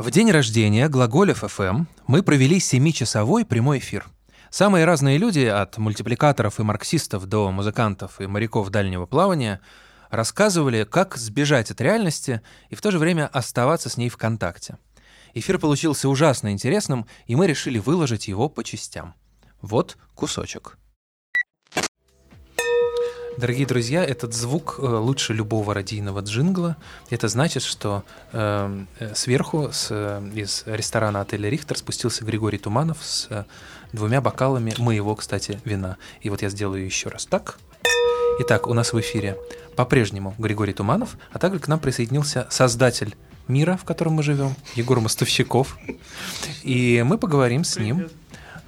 [0.00, 4.06] В день рождения Глаголев ФМ мы провели 7-часовой прямой эфир.
[4.48, 9.60] Самые разные люди, от мультипликаторов и марксистов до музыкантов и моряков дальнего плавания,
[10.08, 12.40] рассказывали, как сбежать от реальности
[12.70, 14.78] и в то же время оставаться с ней в контакте.
[15.34, 19.14] Эфир получился ужасно интересным, и мы решили выложить его по частям.
[19.60, 20.78] Вот кусочек.
[23.40, 26.76] Дорогие друзья, этот звук э, лучше любого радийного джингла.
[27.08, 32.98] Это значит, что э, э, сверху с, э, из ресторана отеля Рихтер спустился Григорий Туманов
[33.00, 33.44] с э,
[33.94, 35.96] двумя бокалами моего, кстати, вина.
[36.20, 37.58] И вот я сделаю еще раз так.
[38.40, 39.38] Итак, у нас в эфире
[39.74, 43.16] по-прежнему Григорий Туманов, а также к нам присоединился создатель
[43.48, 45.78] мира, в котором мы живем, Егор Мостовщиков.
[46.62, 48.10] И мы поговорим с ним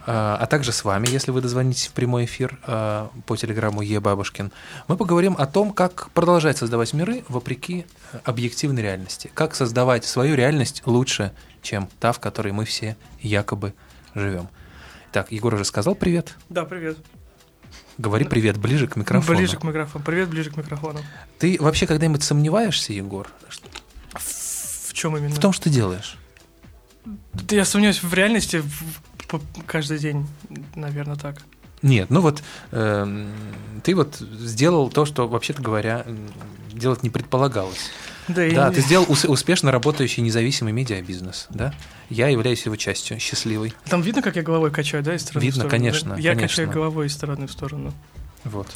[0.07, 4.51] а также с вами, если вы дозвонитесь в прямой эфир а, по телеграмму Е Бабушкин,
[4.89, 7.87] мы поговорим о том, как продолжать создавать миры вопреки
[8.25, 13.75] объективной реальности, как создавать свою реальность лучше, чем та, в которой мы все якобы
[14.15, 14.49] живем.
[15.13, 16.37] Так, Егор уже сказал привет.
[16.49, 16.99] Да, привет.
[17.99, 19.39] Говори привет ближе к микрофону.
[19.39, 20.05] Ближе к микрофону.
[20.05, 21.01] Привет, ближе к микрофону.
[21.39, 23.29] Ты вообще когда-нибудь сомневаешься, Егор?
[24.15, 25.35] В чем именно?
[25.35, 26.17] В том, что ты делаешь.
[27.05, 28.63] Да я сомневаюсь в реальности
[29.67, 30.27] каждый день,
[30.75, 31.43] наверное, так.
[31.83, 33.33] Нет, ну вот эм,
[33.83, 36.07] ты вот сделал то, что, вообще-то говоря,
[36.73, 37.91] делать не предполагалось.
[38.29, 41.75] Да, и Да, не- ты сделал ус- успешно работающий независимый медиабизнес, да?
[42.09, 43.75] Я являюсь его частью, счастливой.
[43.87, 45.71] Там видно, как я головой качаю, да, из стороны Видно, в сторону?
[45.71, 46.21] конечно, да?
[46.21, 46.49] Я конечно.
[46.49, 47.93] качаю головой из стороны в сторону.
[48.45, 48.69] Вот.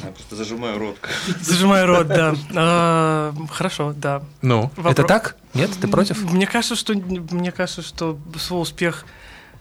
[0.00, 0.96] Я просто зажимаю рот.
[1.40, 2.34] Зажимаю рот, да.
[2.54, 4.22] А, Хорошо, да.
[4.42, 5.36] Ну, это так?
[5.54, 6.22] Нет, ты против?
[6.30, 9.06] Мне кажется, что мне кажется, что свой успех э,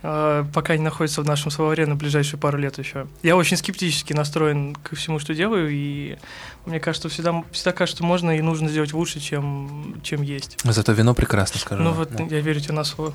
[0.02, 3.08] пока не находится в нашем словаре на ближайшие пару лет еще.
[3.22, 6.18] Я очень скептически настроен ко всему, что делаю, и
[6.66, 10.58] мне кажется, всегда, всегда кажется, что можно и нужно сделать лучше, чем, чем есть.
[10.64, 11.82] Зато вино прекрасно, скажу.
[11.84, 12.24] Ну вот, Да.
[12.24, 13.14] я верю тебе на слово.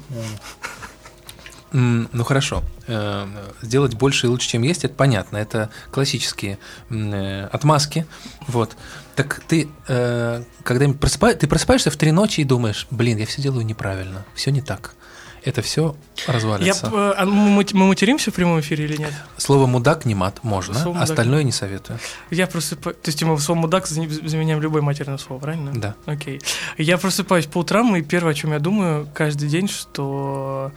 [1.72, 2.62] Ну хорошо.
[2.86, 3.27] Э,
[3.60, 5.38] Сделать больше и лучше, чем есть, это понятно.
[5.38, 6.58] Это классические
[6.89, 8.06] э, отмазки.
[8.46, 8.77] Вот.
[9.16, 13.42] Так ты э, когда-нибудь просыпаешься, ты просыпаешься в три ночи и думаешь, блин, я все
[13.42, 14.95] делаю неправильно, все не так.
[15.44, 15.94] Это все
[16.27, 16.86] Я, развалится.
[16.92, 19.12] э, а мы, мы материмся в прямом эфире или нет?
[19.36, 21.10] Слово мудак не мат, можно, Слово мудак.
[21.10, 21.98] остальное не советую.
[22.30, 22.96] Я просыпаюсь...
[23.02, 25.72] То есть мы слово «мудак» за- заменяем любое матерное слово, правильно?
[25.74, 25.94] Да.
[26.06, 26.40] Окей.
[26.78, 30.72] Я просыпаюсь по утрам, и первое, о чем я думаю каждый день, что...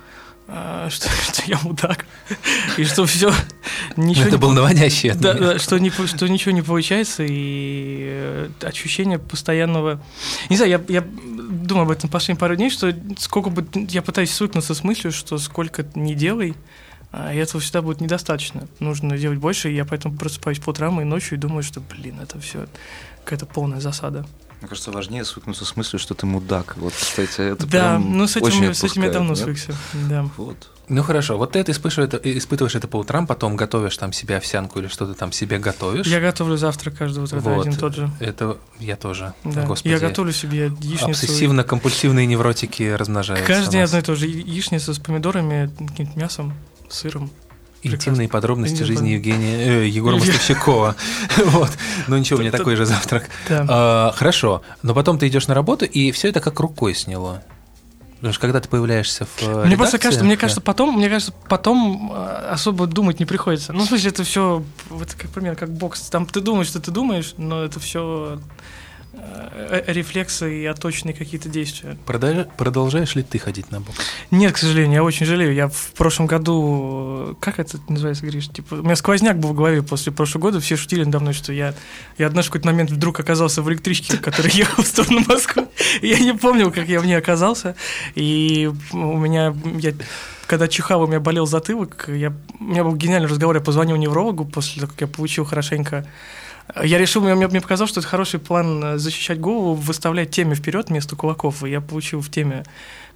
[0.50, 2.06] а, Что, что я мудак,
[2.78, 3.32] и что все
[3.98, 8.50] ничего это не был наводящий Да, да, что, не, что ничего не получается, и э,
[8.64, 10.02] ощущение постоянного...
[10.50, 11.04] Не знаю, я, я
[11.48, 13.68] думаю об этом последние пару дней, что сколько бы...
[13.90, 16.56] Я пытаюсь свыкнуться с мыслью, что сколько не делай,
[17.12, 18.68] а этого всегда будет недостаточно.
[18.80, 22.20] Нужно делать больше, и я поэтому просыпаюсь по утрам и ночью и думаю, что, блин,
[22.22, 22.68] это все
[23.24, 24.26] какая-то полная засада.
[24.60, 26.76] Мне кажется, важнее свыкнуться с мыслью, что ты мудак.
[26.78, 29.38] Вот, кстати, это да, прям ну с этим, очень я- с этим я давно нет?
[29.38, 29.74] свыкся.
[30.10, 30.28] Да.
[30.36, 30.70] Вот.
[30.90, 34.38] Ну хорошо, вот ты это испытываешь, это испытываешь это по утрам, потом готовишь там себе
[34.38, 36.08] овсянку или что-то там себе готовишь.
[36.08, 37.62] Я готовлю завтрак каждое утро, Вот.
[37.68, 38.10] один и тот же.
[38.20, 39.34] Это я тоже.
[39.44, 39.64] Да.
[39.66, 39.92] Господи.
[39.94, 41.10] Я готовлю себе яичницу.
[41.12, 43.46] Обсессивно-компульсивные невротики размножаются.
[43.46, 44.26] Каждый день одно и то же.
[44.28, 46.54] Яичница с помидорами, каким-то мясом,
[46.90, 47.30] сыром.
[47.84, 50.96] Интимные подробности Интимные жизни под- Евгения э, Егора Мостовщикова.
[51.46, 51.72] Вот.
[52.08, 53.30] Ну ничего, у меня такой же завтрак.
[53.50, 57.44] А, Хорошо, но потом ты идешь на работу, и все это как рукой сняло.
[58.18, 61.08] Потому что когда ты появляешься в э, Мне просто редакции, кажется, мне кажется, потом, мне
[61.08, 63.74] кажется, потом э, особо думать не приходится.
[63.74, 66.02] Ну, в смысле, это все, вот как пример, как бокс.
[66.10, 68.40] Там ты думаешь, что ты думаешь, но это все
[69.88, 71.98] рефлексы и отточенные какие-то действия.
[72.06, 73.98] продолжа- Продолжаешь ли ты ходить на бокс?
[74.32, 75.54] Нет, к сожалению, я очень жалею.
[75.54, 78.50] Я в прошлом году, э, как это называется, Гриш?
[78.50, 80.60] Типа, у меня сквозняк был в голове после прошлого года.
[80.60, 81.74] Все шутили надо мной, что я,
[82.18, 85.68] я однажды в какой-то момент вдруг оказался в электричке, который ехал в сторону Москвы.
[86.02, 87.76] Я не помнил, как я в ней оказался.
[88.16, 89.94] И у меня, я,
[90.46, 92.06] когда чихал, у меня болел затылок.
[92.10, 96.06] Я, у меня был гениальный разговор, я позвонил неврологу после того, как я получил хорошенько
[96.84, 100.90] я решил, мне, мне показалось, что это хороший план э, защищать голову, выставлять теме вперед
[100.90, 101.64] вместо кулаков.
[101.64, 102.64] И я получил в теме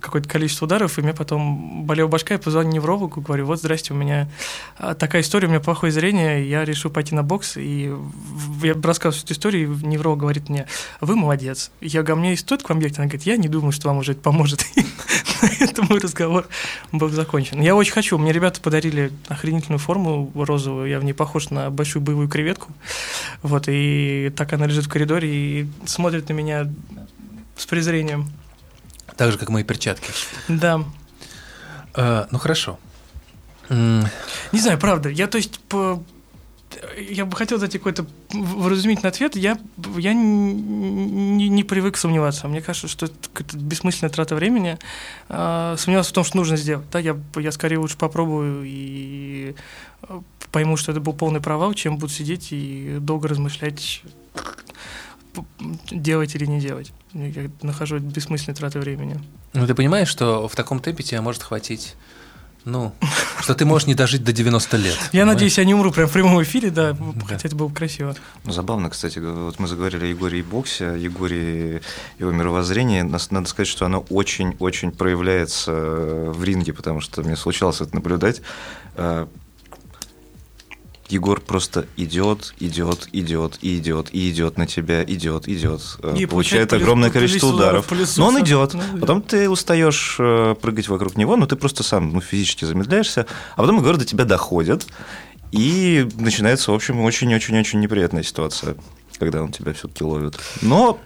[0.02, 3.98] какое-то количество ударов, и мне потом болела башка, я позвонил неврологу, говорю, вот, здрасте, у
[3.98, 4.30] меня
[4.78, 7.94] а, такая история, у меня плохое зрение, я решил пойти на бокс, и
[8.64, 10.68] я рассказываю эту историю, и невролог говорит мне,
[11.00, 11.72] вы молодец.
[11.80, 12.98] Я говорю, а мне стоит к вам ехать?
[12.98, 14.66] Она говорит, я не думаю, что вам уже это поможет.
[15.42, 16.48] На этом мой разговор
[16.92, 17.62] был закончен.
[17.62, 22.04] Я очень хочу, мне ребята подарили охренительную форму розовую, я в ней похож на большую
[22.04, 22.72] боевую креветку,
[23.42, 26.68] вот, и так она лежит в коридоре и смотрит на меня
[27.56, 28.28] с презрением.
[29.22, 30.12] Так же, как мои перчатки.
[30.48, 30.84] Да.
[31.94, 32.80] Э, Ну хорошо.
[33.70, 34.10] Не
[34.60, 35.10] знаю, правда.
[35.10, 36.04] Я, то есть, по...
[36.98, 39.60] я бы хотел дать какой-то вразумительный ответ, я,
[39.96, 42.48] я не, не привык сомневаться.
[42.48, 44.80] Мне кажется, что это какая-то бессмысленная трата времени.
[45.30, 46.90] А, сомневаться в том, что нужно сделать.
[46.92, 49.54] Да, я, я скорее лучше попробую и
[50.02, 54.02] а, пойму, что это был полный провал, чем буду сидеть и долго размышлять,
[55.90, 56.92] делать или не делать.
[57.14, 59.20] Я нахожу это бессмысленной тратой времени.
[59.54, 61.96] Ну, ты понимаешь, что в таком темпе тебе может хватить
[62.64, 62.94] ну,
[63.40, 64.94] что ты можешь не дожить до 90 лет.
[65.00, 65.34] Я понимаешь?
[65.34, 66.96] надеюсь, я не умру прямо в прямом эфире, да,
[67.28, 68.16] хотя это было бы красиво.
[68.44, 71.82] Ну, забавно, кстати, вот мы заговорили о Егоре и боксе, о Егоре и
[72.20, 73.02] его мировоззрении.
[73.02, 78.42] Надо сказать, что оно очень-очень проявляется в ринге, потому что мне случалось это наблюдать.
[81.12, 86.16] Э, Егор просто идет, идет, идет, и идет, и идет на тебя, идет, идет, э,
[86.18, 87.86] и получает плюс, огромное плюс, количество плюс, ударов.
[87.88, 88.74] Плюс, но он идет.
[88.74, 93.26] Ну, потом ты устаешь э, прыгать вокруг него, но ты просто сам ну, физически замедляешься,
[93.56, 94.88] а потом Егор до тебя доходит,
[95.52, 98.76] и начинается, в общем, очень-очень-очень неприятная ситуация,
[99.20, 100.40] когда он тебя все-таки ловит.
[100.62, 101.00] Но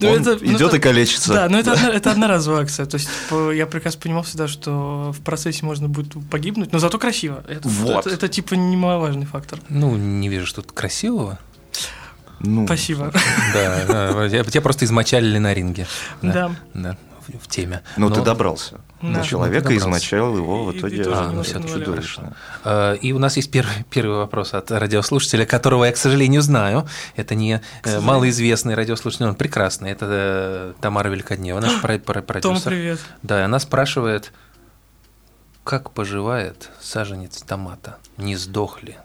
[0.00, 1.32] ну, он это, идет ну, и калечится.
[1.32, 2.86] Да, но это, одна, это одноразовая акция.
[2.86, 6.98] То есть типа, я прекрасно понимал всегда, что в процессе можно будет погибнуть, но зато
[6.98, 7.42] красиво.
[7.48, 7.90] Это, вот.
[7.90, 9.58] это, это, это типа немаловажный фактор.
[9.68, 11.38] Ну, не вижу что-то красивого.
[12.40, 13.12] Ну, Спасибо.
[13.54, 15.86] Да, да, тебя просто измочалили на ринге.
[16.20, 16.54] Да.
[16.74, 16.96] Да,
[17.40, 17.82] в теме.
[17.96, 18.80] Но, Но ты добрался.
[19.02, 19.22] Да.
[19.22, 22.36] Человека измочалил его в итоге а, ну, все чудовищно.
[22.64, 26.86] А, и у нас есть первый, первый вопрос от радиослушателя, которого я, к сожалению, знаю.
[27.14, 29.90] Это не э, малоизвестный радиослушатель, он прекрасный.
[29.90, 32.40] Это э, Тамара Великоднева, наш продюсер.
[32.40, 33.00] Том, привет.
[33.22, 34.32] Да, и она спрашивает,
[35.64, 37.98] как поживает саженец томата?
[38.16, 38.96] Не сдохли?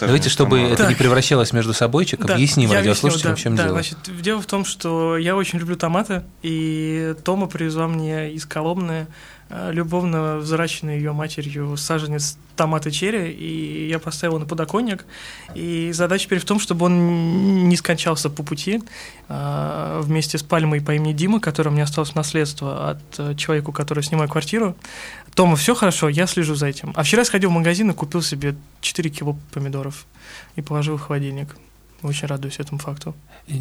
[0.00, 0.90] Давайте, чтобы это так.
[0.90, 3.74] не превращалось между собойчик, да, объясним радиослушателям, да, в чем да, дело.
[3.74, 9.06] Значит, дело в том, что я очень люблю томаты, и Тома привезла мне из Коломны
[9.54, 15.04] Э, любовно взращенный ее матерью саженец томата черри, и я поставил на подоконник.
[15.54, 18.82] И задача теперь в том, чтобы он не скончался по пути
[19.28, 24.02] а, вместе с пальмой по имени Дима, которая мне осталось наследство от э, человека, который
[24.02, 24.74] снимает квартиру.
[25.34, 26.92] Тома, все хорошо, я слежу за этим.
[26.94, 30.06] А вчера сходил в магазин и купил себе 4 кило помидоров
[30.56, 31.56] и положил в холодильник.
[32.02, 33.14] Очень радуюсь этому факту.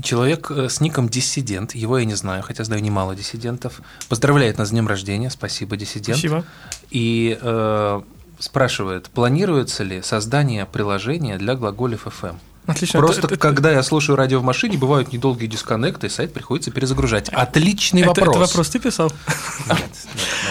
[0.04, 4.70] Человек э, с ником Диссидент, его я не знаю, хотя знаю немало диссидентов, поздравляет нас
[4.70, 6.18] с днем рождения, спасибо, Диссидент.
[6.18, 6.44] Спасибо.
[6.90, 8.02] И э,
[8.40, 12.38] спрашивает, планируется ли создание приложения для глаголев FM?
[12.68, 13.00] Отлично.
[13.00, 17.30] Просто это, когда я слушаю радио в машине, бывают недолгие дисконнекты, и сайт приходится перезагружать.
[17.30, 18.36] Отличный это, вопрос.
[18.36, 19.12] Это вопрос ты писал?
[19.68, 19.80] Нет,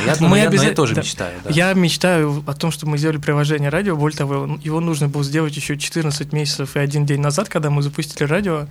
[0.07, 0.21] нет.
[0.21, 0.71] Но я, мы обязательно...
[0.71, 1.01] я тоже да.
[1.03, 1.41] мечтаю.
[1.45, 1.51] Да.
[1.51, 3.97] Я мечтаю о том, что мы сделали приложение радио.
[3.97, 7.83] Более того, его нужно было сделать еще 14 месяцев и один день назад, когда мы
[7.83, 8.67] запустили радио.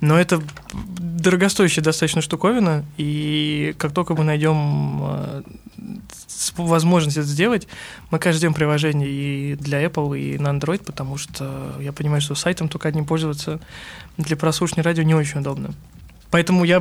[0.00, 0.40] Но это
[0.72, 5.42] дорогостоящая достаточно штуковина, и как только мы найдем э,
[6.56, 7.68] возможность это сделать,
[8.10, 12.34] мы каждый день приложение и для Apple, и на Android, потому что я понимаю, что
[12.34, 13.60] сайтом только одним пользоваться
[14.16, 15.74] для прослушивания радио не очень удобно.
[16.30, 16.80] Поэтому я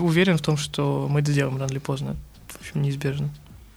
[0.00, 2.16] уверен в том, что мы это сделаем рано или поздно.
[2.48, 3.30] В общем, неизбежно.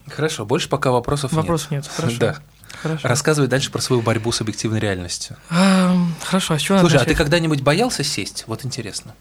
[0.08, 1.86] Хорошо, больше пока вопросов, вопросов нет.
[1.86, 2.20] Вопросов нет, хорошо.
[2.20, 2.78] Да.
[2.82, 3.08] Хорошо.
[3.08, 5.36] Рассказывай дальше про свою борьбу с объективной реальностью.
[5.50, 8.46] А, хорошо, а с чего Слушай, а ты когда-нибудь боялся сесть?
[8.48, 9.14] Вот интересно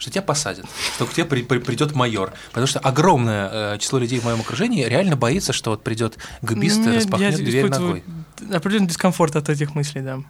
[0.00, 0.66] что тебя посадят,
[0.96, 2.32] что к тебе при, при, придет майор.
[2.48, 6.84] Потому что огромное э, число людей в моем окружении реально боится, что вот придет гбист
[6.86, 8.02] и распахнет дверь ногой.
[8.50, 10.20] Определенный дискомфорт от этих мыслей, да.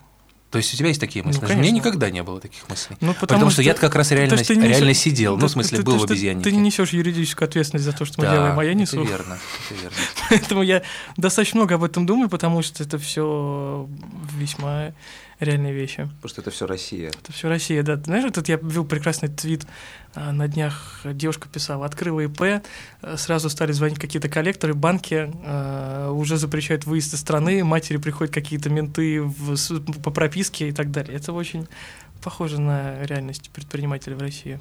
[0.50, 1.40] То есть у тебя есть такие мысли?
[1.40, 1.60] Ну, конечно.
[1.60, 2.96] У меня никогда не было таких мыслей.
[3.00, 5.78] Ну, потому, потому что, что я как раз реально, несешь, реально сидел, ну, в смысле,
[5.78, 6.50] ты, был ты, в обезьяннике.
[6.50, 9.00] Ты не несешь юридическую ответственность за то, что мы да, делаем, а я несу.
[9.00, 9.38] это верно,
[9.70, 9.96] это верно.
[10.28, 10.82] Поэтому я
[11.16, 13.88] достаточно много об этом думаю, потому что это все
[14.36, 14.92] весьма
[15.40, 16.08] реальные вещи.
[16.16, 17.08] Потому что это все Россия.
[17.08, 17.96] Это все Россия, да.
[17.96, 19.66] Знаешь, тут я ввел прекрасный твит
[20.14, 21.00] а, на днях.
[21.04, 22.62] Девушка писала, открыла ИП,
[23.02, 28.32] а, сразу стали звонить какие-то коллекторы, банки а, уже запрещают выезд из страны, матери приходят
[28.32, 29.56] какие-то менты в,
[30.02, 31.16] по прописке и так далее.
[31.16, 31.66] Это очень
[32.22, 34.60] похоже на реальность предпринимателей в России.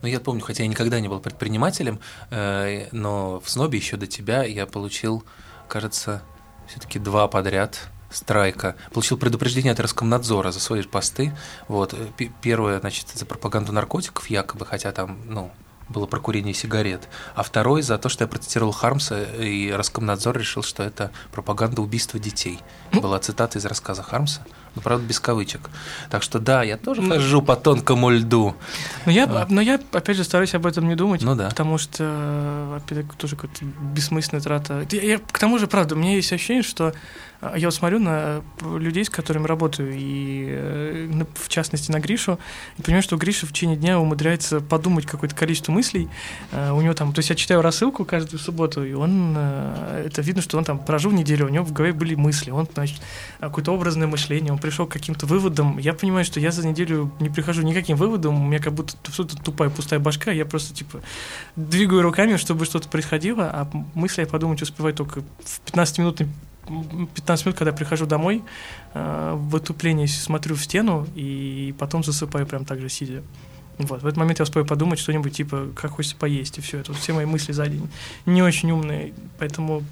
[0.00, 1.98] Ну, я помню, хотя я никогда не был предпринимателем,
[2.30, 5.24] э, но в СНОБе еще до тебя я получил,
[5.68, 6.22] кажется,
[6.68, 11.36] все-таки два подряд страйка, получил предупреждение от Роскомнадзора за свои посты.
[11.68, 11.94] Вот.
[12.40, 15.52] Первое, значит, за пропаганду наркотиков якобы, хотя там, ну,
[15.92, 20.62] было про курение сигарет, а второй за то, что я процитировал Хармса, и Роскомнадзор решил,
[20.62, 22.58] что это пропаганда убийства детей.
[22.92, 25.70] Была цитата из рассказа Хармса, но, правда, без кавычек.
[26.10, 28.56] Так что да, я тоже хожу по тонкому льду.
[29.06, 29.46] Но я, а.
[29.48, 31.48] но я опять же, стараюсь об этом не думать, ну, да.
[31.48, 34.86] потому что, опять тоже какая-то бессмысленная трата.
[34.90, 36.94] Я, я, к тому же, правда, у меня есть ощущение, что
[37.56, 42.38] я вот смотрю на людей, с которыми работаю, и э, в частности на Гришу,
[42.78, 46.08] и понимаю, что Гриша в течение дня умудряется подумать какое-то количество мыслей, мыслей.
[46.52, 50.58] У него там, то есть я читаю рассылку каждую субботу, и он, это видно, что
[50.58, 53.00] он там прожил неделю, у него в голове были мысли, он, значит,
[53.40, 55.78] какое-то образное мышление, он пришел к каким-то выводам.
[55.78, 59.36] Я понимаю, что я за неделю не прихожу никаким выводам, у меня как будто что-то
[59.36, 61.00] тупая, пустая башка, я просто, типа,
[61.56, 66.22] двигаю руками, чтобы что-то происходило, а мысли я подумать успеваю только в 15 минут
[66.66, 68.42] 15 минут, когда прихожу домой,
[68.94, 73.22] э, в отуплении смотрю в стену и потом засыпаю прям так же сидя.
[73.78, 74.02] Вот.
[74.02, 76.78] В этот момент я успею подумать что-нибудь типа, как хочется поесть, и все.
[76.78, 77.88] Это вот все мои мысли за день.
[78.26, 79.82] Не очень умные, поэтому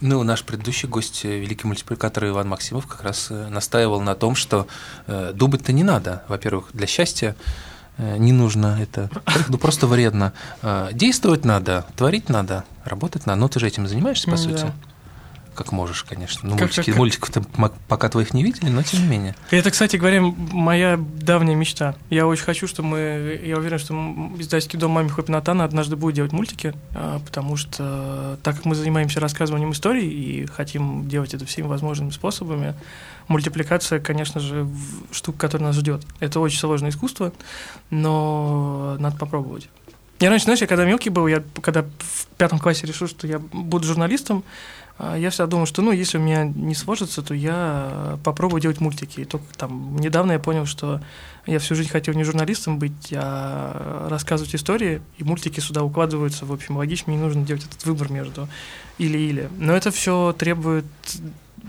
[0.00, 4.34] ну, наш предыдущий гость, э, великий мультипликатор Иван Максимов, как раз э, настаивал на том,
[4.34, 4.66] что
[5.06, 6.24] э, думать-то не надо.
[6.28, 7.36] Во-первых, для счастья
[7.96, 9.08] э, не нужно это,
[9.48, 10.34] ну просто вредно.
[10.60, 13.40] Э, действовать надо, творить надо, работать надо.
[13.40, 14.42] Ну, ты же этим занимаешься, по да.
[14.42, 14.72] сути
[15.54, 16.48] как можешь, конечно.
[16.48, 17.42] Ну, как, мультики, как, мультиков-то
[17.88, 19.34] пока твоих не видели, но тем не менее.
[19.50, 21.94] Это, кстати говоря, моя давняя мечта.
[22.10, 23.40] Я очень хочу, что мы...
[23.44, 23.94] Я уверен, что
[24.38, 29.20] издательский дом «Маме Хопинатана» однажды будет делать мультики, а, потому что так как мы занимаемся
[29.20, 32.74] рассказыванием историй и хотим делать это всеми возможными способами,
[33.28, 34.68] мультипликация, конечно же,
[35.10, 36.04] штука, которая нас ждет.
[36.20, 37.32] Это очень сложное искусство,
[37.90, 39.68] но надо попробовать.
[40.24, 43.38] Я раньше, знаешь, я когда мелкий был, я когда в пятом классе решил, что я
[43.38, 44.42] буду журналистом,
[44.96, 48.80] а, я всегда думал, что, ну, если у меня не сложится, то я попробую делать
[48.80, 49.20] мультики.
[49.20, 51.02] И только там недавно я понял, что
[51.44, 56.46] я всю жизнь хотел не журналистом быть, а рассказывать истории, и мультики сюда укладываются.
[56.46, 58.48] В общем, логично, мне нужно делать этот выбор между
[58.96, 59.50] или-или.
[59.58, 60.86] Но это все требует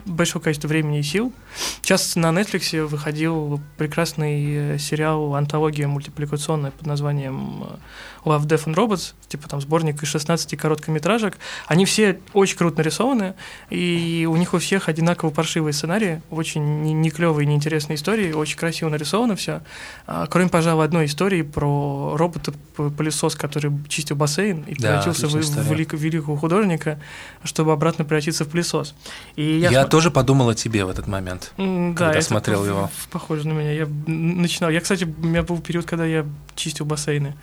[0.05, 1.33] большое количество времени и сил.
[1.81, 7.75] Сейчас на Netflix выходил прекрасный э, сериал «Антология мультипликационная» под названием э,
[8.25, 11.37] Love, Death and Robots, типа там сборник из 16 короткометражек.
[11.67, 13.35] Они все очень круто нарисованы,
[13.69, 18.89] и у них у всех одинаково паршивые сценарии, очень не клевые, неинтересные истории, очень красиво
[18.89, 19.61] нарисовано все.
[20.07, 25.71] А, кроме, пожалуй, одной истории про робота-пылесос, который чистил бассейн и да, превратился в, в
[25.71, 26.99] велик, великого художника,
[27.43, 28.95] чтобы обратно превратиться в пылесос.
[29.35, 29.89] И я, я см...
[29.89, 32.89] тоже подумал о тебе в этот момент, да, когда смотрел его.
[33.11, 33.71] Похоже на меня.
[33.71, 34.69] Я начинал.
[34.71, 37.35] Я, кстати, у меня был период, когда я чистил бассейны.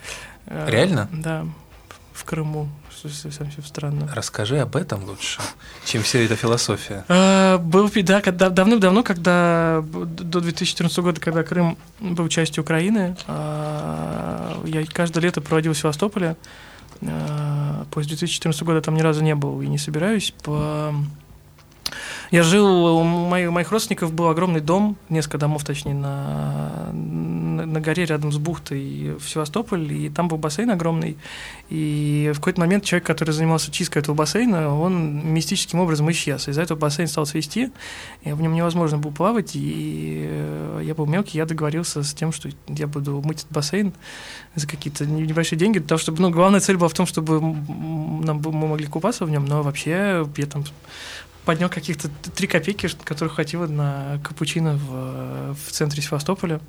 [0.47, 1.09] Э, Реально?
[1.13, 1.47] Да,
[2.13, 2.69] в Крыму.
[2.95, 4.09] Совсем все странно.
[4.15, 5.41] Расскажи об этом лучше,
[5.85, 7.05] чем вся эта философия.
[7.09, 14.63] А, был, да, когда, давным-давно, когда до 2014 года, когда Крым был частью Украины, а,
[14.65, 16.37] я каждое лето проводил в Севастополе.
[17.05, 20.33] А, после 2014 года там ни разу не был и не собираюсь.
[20.45, 20.95] По
[22.33, 27.81] я жил, у моих, моих родственников был огромный дом, несколько домов, точнее, на, на, на
[27.83, 31.19] горе рядом с бухтой в Севастополь, и там был бассейн огромный.
[31.69, 36.49] И в какой-то момент человек, который занимался чисткой этого бассейна, он мистическим образом исчез.
[36.49, 37.71] Из-за этого бассейн стал свести,
[38.23, 42.33] и в нем невозможно было плавать, и э, я был мелкий, я договорился с тем,
[42.33, 43.93] что я буду мыть этот бассейн
[44.55, 48.69] за какие-то небольшие деньги, того, чтобы, ну, главная цель была в том, чтобы нам, мы
[48.69, 50.65] могли купаться в нем, но вообще я там
[51.45, 56.61] поднял каких-то три копейки, которых хватило на капучино в, в центре Севастополя.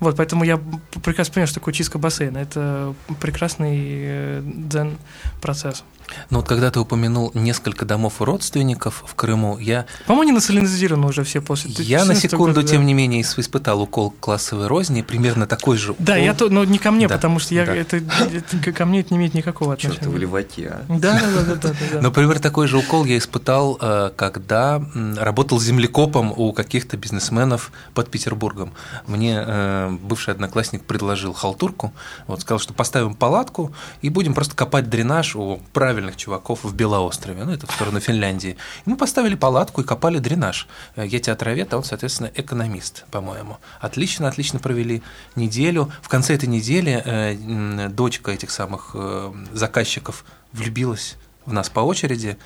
[0.00, 0.60] Вот, поэтому я
[1.02, 2.38] прекрасно понял, что такое чистка бассейна.
[2.38, 5.84] Это прекрасный э, дзен-процесс.
[6.30, 9.86] Ну вот когда ты упомянул несколько домов родственников в Крыму, я...
[10.06, 11.70] По-моему, они национализированы уже все после...
[11.84, 12.86] Я на секунду, года, тем да.
[12.86, 16.04] не менее, испытал укол классовой розни, примерно такой же укол.
[16.04, 17.74] Да, я то, но не ко мне, да, потому что я, да.
[17.74, 20.00] это, это, ко мне это не имеет никакого отношения.
[20.00, 20.84] Что ты в леваке, а?
[20.88, 22.00] Да, да, да, да, да.
[22.00, 24.82] Но, примерно, такой же укол я испытал, э, когда
[25.16, 28.72] работал землекопом у каких-то бизнесменов под Петербургом.
[29.06, 31.92] Мне э, бывший одноклассник предложил халтурку,
[32.26, 33.72] вот, сказал, что поставим палатку
[34.02, 37.98] и будем просто копать дренаж у правильного правильных чуваков в Белоострове, ну, это в сторону
[37.98, 38.56] Финляндии.
[38.86, 40.68] И мы поставили палатку и копали дренаж.
[40.94, 43.56] Э, я театровед, а он, соответственно, экономист, по-моему.
[43.80, 45.02] Отлично, отлично провели
[45.34, 45.90] неделю.
[46.02, 52.38] В конце этой недели э, дочка этих самых э, заказчиков влюбилась в нас по очереди.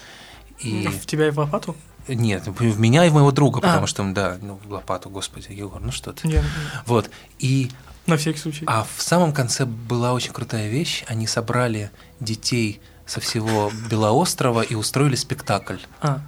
[0.61, 0.89] И...
[0.89, 1.77] В тебя и в лопату?
[2.09, 3.61] Нет, в меня и в моего друга, а.
[3.61, 6.27] потому что, да, ну, в лопату, господи, Егор, ну что ты.
[6.27, 6.45] Нет.
[6.87, 7.71] Вот, и
[8.07, 8.65] на всякий случай.
[8.67, 11.05] А в самом конце была очень крутая вещь.
[11.07, 12.81] Они собрали детей
[13.13, 15.77] со всего Белоострова и устроили спектакль.
[16.01, 16.21] А.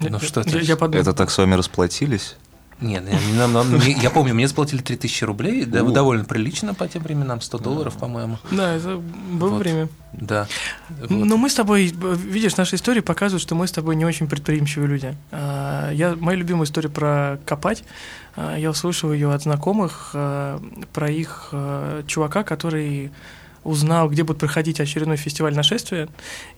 [0.00, 0.60] Ну что ты?
[0.60, 1.00] Я подумал.
[1.00, 2.36] Это так с вами расплатились?
[2.78, 3.04] Нет,
[3.38, 7.58] нам, нам, я помню, мне заплатили 3000 рублей, да, довольно прилично по тем временам, 100
[7.58, 8.36] долларов, по-моему.
[8.50, 9.58] Да, это было вот.
[9.60, 9.88] время.
[10.12, 10.46] Да.
[10.90, 11.10] Вот.
[11.10, 14.88] Но мы с тобой, видишь, наши истории показывают, что мы с тобой не очень предприимчивые
[14.90, 15.16] люди.
[15.32, 17.82] А, я, моя любимая история про копать,
[18.36, 20.60] а, я услышал ее от знакомых, а,
[20.92, 21.54] про их
[22.06, 23.10] чувака, который
[23.66, 26.08] узнал, где будет проходить очередной фестиваль нашествия,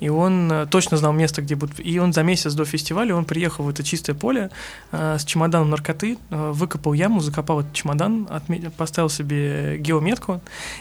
[0.01, 1.85] и он э, точно знал место, где будет...
[1.85, 4.51] И он за месяц до фестиваля, он приехал в это чистое поле
[4.93, 10.41] э, с чемоданом наркоты, э, выкопал яму, закопал этот чемодан, отметил, поставил себе геометку,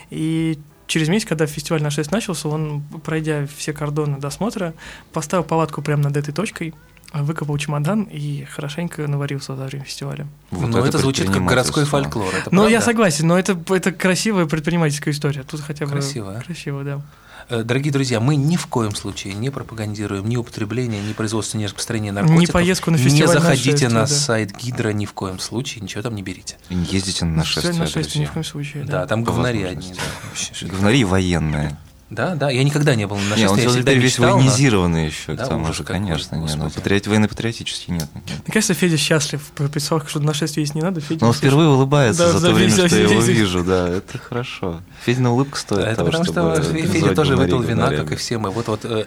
[0.09, 4.73] и через месяц, когда фестиваль на 6 начался, он, пройдя все кордоны досмотра,
[5.13, 6.73] поставил палатку прямо над этой точкой,
[7.13, 10.27] выкопал чемодан и хорошенько наварился во время фестиваля.
[10.51, 12.33] Вот но это, это звучит как городской фольклор.
[12.33, 15.43] Это ну, я согласен, но это, это красивая предпринимательская история.
[15.43, 17.01] Тут хотя бы красиво, красиво, да.
[17.49, 21.63] Э, дорогие друзья, мы ни в коем случае не пропагандируем ни употребление, ни производство, ни
[21.63, 22.41] распространение наркотиков.
[22.41, 23.35] Не поездку на фестиваль.
[23.35, 26.57] Не заходите на, на сайт Гидра ни в коем случае, ничего там не берите.
[26.69, 27.73] Не ездите на нашествие.
[27.73, 28.83] На нашествие ни в коем случае.
[28.83, 29.93] Да, да там говнари одни.
[29.93, 30.67] Да.
[30.67, 31.77] Говнари военные.
[32.09, 33.61] Да, да, я никогда не был на нашествии.
[33.61, 35.07] Не, он я теперь весь военизированный но...
[35.07, 36.35] еще, да, к тому же, конечно.
[36.35, 38.39] Не, ну, патриот, военно-патриотический нет, нет.
[38.45, 39.41] Мне кажется, Федя счастлив.
[39.55, 41.01] Представил, что на нашествие есть не надо.
[41.01, 44.17] Федя Но он впервые улыбается да, за то время, что я его вижу, да, это
[44.17, 44.81] хорошо.
[45.05, 48.51] Федина улыбка стоит Это того, потому что Федя тоже выпил вина, как и все мы.
[48.51, 49.05] Вот вот э,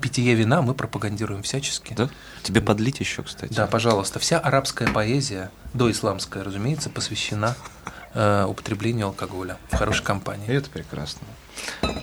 [0.00, 1.94] питье вина мы пропагандируем всячески.
[1.94, 2.08] Да?
[2.42, 3.52] Тебе подлить еще, кстати.
[3.52, 4.20] Да, пожалуйста.
[4.20, 7.56] Вся арабская поэзия, доисламская, разумеется, посвящена
[8.14, 10.46] э, употреблению алкоголя в хорошей компании.
[10.48, 11.22] И это прекрасно.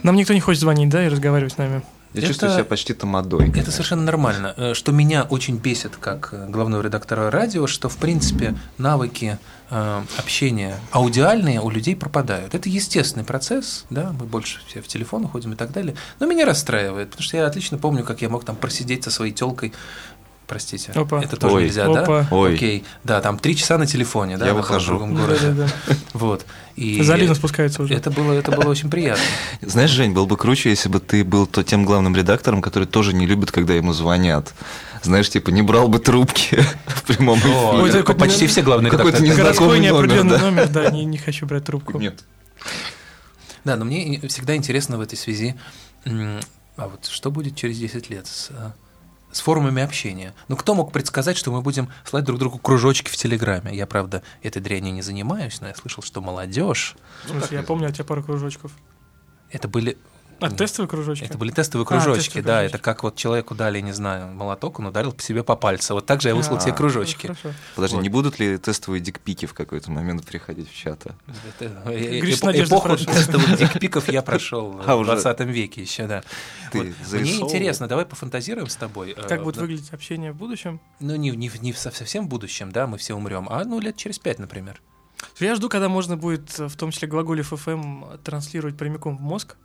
[0.03, 1.81] Нам никто не хочет звонить, да, и разговаривать с нами.
[2.13, 3.51] Я это, чувствую себя почти тамадой.
[3.55, 4.53] Это совершенно нормально.
[4.55, 9.39] Э, что меня очень бесит как э, главного редактора радио, что, в принципе, навыки
[9.72, 12.53] э, общения аудиальные у людей пропадают.
[12.53, 15.95] Это естественный процесс, да, мы больше все в телефон уходим и так далее.
[16.19, 19.33] Но меня расстраивает, потому что я отлично помню, как я мог там просидеть со своей
[19.33, 19.74] телкой
[20.53, 21.19] Простите, Опа.
[21.19, 21.63] это тоже Ой.
[21.63, 22.22] нельзя, Опа.
[22.22, 22.27] да?
[22.29, 22.53] Ой.
[22.53, 24.86] Окей, да, там три часа на телефоне, да, я выхожу.
[24.86, 25.48] в другом городе.
[25.48, 25.95] Да, да, да.
[26.13, 26.45] Вот.
[26.75, 27.95] И Залина спускается уже.
[27.95, 29.24] Это было, это было очень приятно.
[29.62, 33.15] Знаешь, Жень, было бы круче, если бы ты был то тем главным редактором, который тоже
[33.15, 34.53] не любит, когда ему звонят.
[35.01, 37.55] Знаешь, типа, не брал бы трубки в прямом эфире.
[37.55, 39.36] Ой, это почти все главные редакторы.
[39.36, 41.98] Городской неопределенный номер, да, не, не хочу брать трубку.
[41.98, 42.24] Нет.
[43.63, 45.55] Да, но мне всегда интересно в этой связи,
[46.05, 48.51] а вот что будет через 10 лет с
[49.34, 50.34] с формами общения.
[50.48, 53.75] Ну, кто мог предсказать, что мы будем слать друг другу кружочки в Телеграме?
[53.75, 56.96] Я, правда, этой дрянью не занимаюсь, но я слышал, что молодежь.
[57.28, 58.72] Ну, Слушай, я помню от тебя пару кружочков.
[59.50, 59.98] Это были
[60.48, 61.26] а, тестовые кружочки?
[61.26, 62.54] Это были тестовые кружочки, а, тестовые да.
[62.60, 62.76] Кружочки.
[62.76, 65.96] Это как вот человеку дали, не знаю, молоток, он ударил по себе по пальцу.
[65.96, 67.28] Вот так же я выслал тебе кружочки.
[67.28, 67.54] Хорошо.
[67.76, 68.02] Подожди, вот.
[68.02, 71.06] не будут ли тестовые дикпики в какой-то момент приходить в чат?
[71.60, 76.24] Эпоху тестовых дикпиков я прошел а, в 20 веке еще, да.
[76.74, 76.94] Мне
[77.38, 79.14] интересно, давай пофантазируем с тобой.
[79.14, 80.79] Как э, будет выглядеть общение в будущем?
[81.00, 84.20] Ну, не, не, не совсем в будущем, да, мы все умрем, а ну лет через
[84.20, 84.82] пять, например.
[85.40, 89.58] Я жду, когда можно будет, в том числе глаголев FM, транслировать прямиком в мозг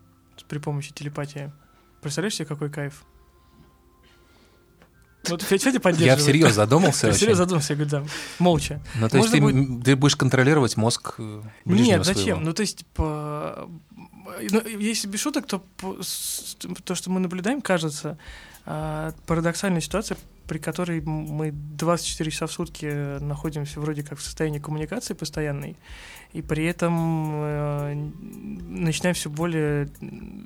[0.49, 1.53] при помощи телепатии.
[2.01, 3.05] Представляешь себе, какой кайф?
[5.29, 6.01] Вот поддерживает.
[6.01, 7.09] Я всерьез задумался.
[7.09, 8.81] Я всерьез задумался, я говорю, да, молча.
[8.95, 9.85] Ну, то есть ты, будет...
[9.85, 12.23] ты будешь контролировать мозг э, Нет, зачем?
[12.23, 12.41] Своего.
[12.41, 13.69] Ну, то есть, по...
[14.51, 15.63] ну, если без шуток, то
[16.85, 18.17] то, что мы наблюдаем, кажется,
[19.27, 25.15] парадоксальная ситуация, при которой мы 24 часа в сутки находимся вроде как в состоянии коммуникации
[25.15, 25.77] постоянной,
[26.33, 27.95] и при этом э,
[28.69, 29.89] начинаем все более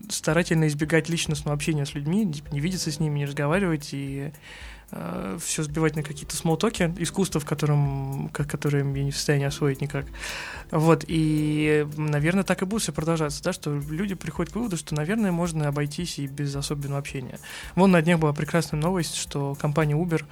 [0.08, 4.32] старательно избегать личностного общения с людьми, не видеться с ними, не разговаривать и
[4.92, 9.80] э, все сбивать на какие-то смолтоки, искусство, в котором, которое я не в состоянии освоить
[9.80, 10.06] никак.
[10.70, 14.94] Вот, и, наверное, так и будет все продолжаться, да, что люди приходят к выводу, что,
[14.94, 17.38] наверное, можно обойтись и без особенного общения.
[17.74, 20.24] Вон на днях была прекрасная новость, что компания Uber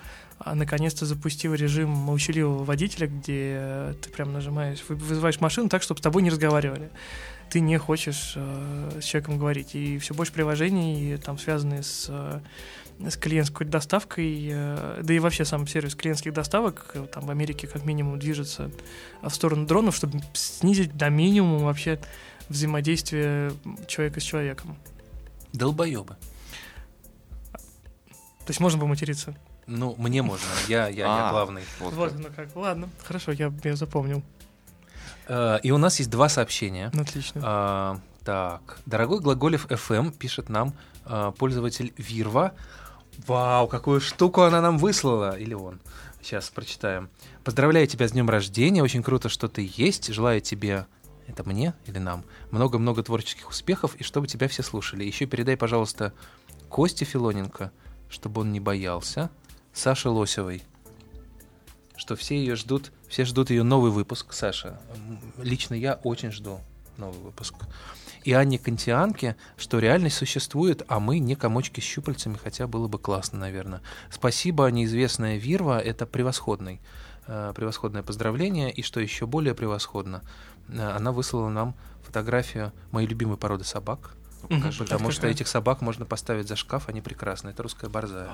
[0.42, 6.03] а, наконец-то запустила режим молчаливого водителя, где ты прям нажимаешь, вызываешь машину так, чтобы с
[6.03, 6.90] тобой не разговаривали.
[7.51, 9.75] Ты не хочешь э, с человеком говорить.
[9.75, 12.40] И все больше приложений, там, связанные с, э,
[13.09, 17.67] с клиентской доставкой, э, да и вообще сам сервис клиентских доставок э, там в Америке
[17.67, 18.71] как минимум движется
[19.23, 21.99] в сторону дронов, чтобы снизить до минимума вообще
[22.49, 23.53] взаимодействие
[23.87, 24.77] человека с человеком.
[25.53, 26.17] Долбоебы.
[28.41, 29.35] То есть можно поматериться?
[29.67, 31.63] Ну, мне можно, я, я, я а, главный.
[31.79, 34.23] Вот, вот ну как, ладно, хорошо, я, я запомнил.
[35.29, 36.91] Uh, и у нас есть два сообщения.
[36.93, 37.39] Отлично.
[37.39, 40.75] Uh, так, дорогой Глаголев FM пишет нам
[41.39, 42.53] пользователь Вирва.
[43.27, 45.81] Вау, какую штуку она нам выслала, или он.
[46.23, 47.09] Сейчас прочитаем.
[47.45, 50.13] Поздравляю тебя с днем рождения, очень круто, что ты есть.
[50.13, 50.87] Желаю тебе
[51.27, 55.05] это мне или нам, много-много творческих успехов, и чтобы тебя все слушали.
[55.05, 56.13] Еще передай, пожалуйста,
[56.69, 57.73] Косте Филоненко,
[58.09, 59.31] чтобы он не боялся,
[59.73, 60.63] Саши Лосевой,
[61.97, 64.81] что все ее ждут, все ждут ее новый выпуск, Саша.
[65.39, 66.61] Лично я очень жду
[66.97, 67.55] новый выпуск.
[68.25, 72.99] И Анне Кантианке, что реальность существует, а мы не комочки с щупальцами, хотя было бы
[72.99, 73.81] классно, наверное.
[74.11, 76.81] Спасибо, неизвестная Вирва, это превосходный,
[77.27, 80.23] э, превосходное поздравление, и что еще более превосходно,
[80.69, 86.05] э, она выслала нам фотографию моей любимой породы собак, Покажи, потому что этих собак можно
[86.05, 87.51] поставить за шкаф, они прекрасны.
[87.51, 88.31] Это русская борзая.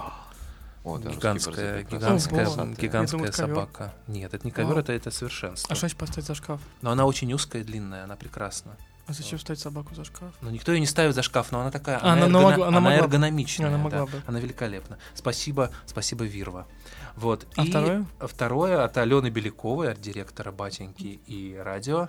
[0.85, 3.93] О, да, гигантская, гигантская, О, гигантская думаю, собака.
[4.07, 5.73] Нет, это не ковер, это, это совершенство.
[5.73, 6.61] А что значит поставить за шкаф?
[6.81, 8.77] Но она очень узкая и длинная, она прекрасна.
[9.07, 10.35] А зачем ставить собаку за шкаф?
[10.41, 12.43] Ну, никто ее не ставит за шкаф, но она такая, а, она, она, эргоно...
[12.43, 13.69] могла, она, она эргономичная.
[13.69, 14.23] Она могла да, бы.
[14.27, 14.99] Она великолепна.
[15.15, 16.67] Спасибо, спасибо, Вирва.
[17.15, 17.47] Вот.
[17.57, 18.07] А и второе?
[18.19, 22.09] Второе от Алены Беляковой, от директора «Батеньки» и радио.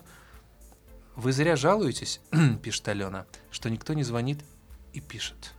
[1.16, 2.20] Вы зря жалуетесь,
[2.64, 4.40] пишет Алена, что никто не звонит
[4.94, 5.54] и пишет.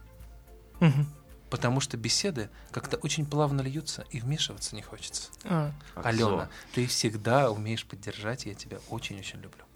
[0.81, 1.07] Угу.
[1.51, 5.31] Потому что беседы как-то очень плавно льются, и вмешиваться не хочется.
[5.45, 5.73] А.
[5.95, 9.68] Алена, ты всегда умеешь поддержать, и я тебя очень-очень люблю.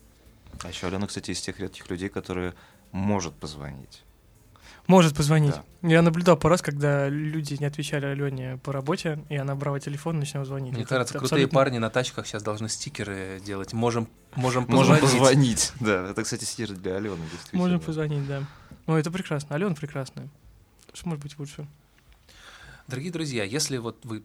[0.62, 2.55] А еще Алена, кстати, из тех редких людей, которые
[2.93, 4.03] может позвонить.
[4.87, 5.55] Может позвонить.
[5.83, 5.88] Да.
[5.88, 10.17] Я наблюдал по раз, когда люди не отвечали Алене по работе, и она брала телефон
[10.17, 10.73] и начинала звонить.
[10.73, 11.29] Мне Это кажется, абсолютно...
[11.29, 13.73] крутые парни на тачках сейчас должны стикеры делать.
[13.73, 15.03] Можем, можем позвонить.
[15.03, 15.73] Можем позвонить.
[15.81, 17.62] Да, это, кстати, стикер для Алены, действительно.
[17.62, 18.43] Можем позвонить, да.
[18.87, 19.55] Ну, это прекрасно.
[19.55, 20.29] Алена прекрасная.
[20.93, 21.67] Что может быть лучше?
[22.88, 24.23] Дорогие друзья, если вот вы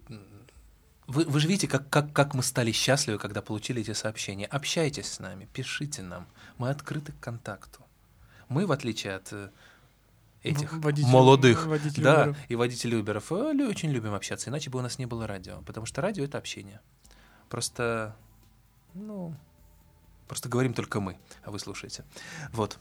[1.08, 4.46] вы, вы же видите, как, как, как мы стали счастливы, когда получили эти сообщения.
[4.46, 6.28] Общайтесь с нами, пишите нам.
[6.58, 7.80] Мы открыты к контакту.
[8.50, 9.50] Мы, в отличие от э,
[10.44, 12.36] этих водитель, молодых, водитель да, Uber.
[12.50, 15.62] и водителей Уберов, очень любим общаться, иначе бы у нас не было радио.
[15.66, 16.82] Потому что радио— это общение.
[17.50, 18.16] Просто,
[18.94, 19.34] ну,
[20.28, 22.04] просто говорим только мы, а вы слушаете.
[22.52, 22.78] Вот.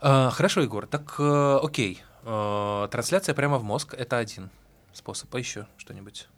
[0.00, 2.02] А, хорошо, Егор, так э, окей.
[2.24, 4.50] А, трансляция прямо в мозг— это один
[4.92, 5.34] способ.
[5.34, 6.28] А еще что-нибудь?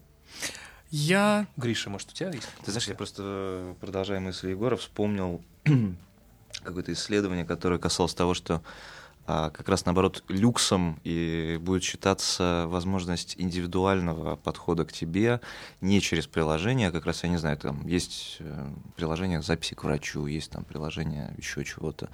[0.90, 1.46] Я...
[1.57, 2.48] Гриша, может, у тебя есть?
[2.64, 5.40] Ты знаешь, я просто, продолжая мысли Егора, вспомнил
[6.64, 8.62] какое-то исследование, которое касалось того, что
[9.26, 15.40] а, как раз наоборот люксом и будет считаться возможность индивидуального подхода к тебе
[15.81, 19.85] не через приложение, а как раз, я не знаю, там есть э, приложение записи к
[19.85, 22.09] врачу, есть там приложение еще чего-то.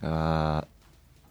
[0.00, 0.66] А,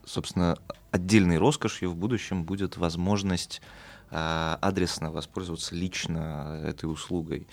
[0.05, 0.57] собственно,
[0.91, 3.61] отдельной роскошью в будущем будет возможность
[4.09, 7.47] адресно воспользоваться лично этой услугой.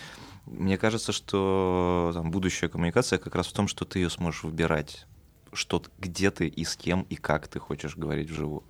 [0.46, 5.06] Мне кажется, что там, будущая коммуникация как раз в том, что ты ее сможешь выбирать,
[5.52, 8.62] что, где ты и с кем и как ты хочешь говорить вживую.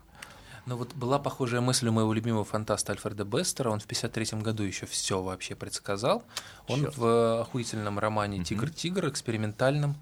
[0.66, 3.68] Ну вот была похожая мысль у моего любимого фантаста Альфреда Бестера.
[3.68, 6.22] Он в 53 году еще все вообще предсказал.
[6.68, 6.96] Он Черт.
[6.96, 9.96] в охуительном романе «Тигр-тигр» экспериментальном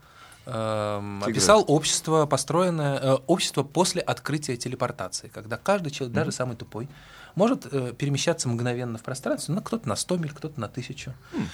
[0.47, 6.19] эм, описал общество, построенное, э, общество после открытия телепортации, когда каждый человек, mm-hmm.
[6.19, 6.89] даже самый тупой,
[7.35, 11.15] может э, перемещаться мгновенно в пространстве, ну, кто-то на 100 миль, кто-то на тысячу.
[11.33, 11.47] Mm.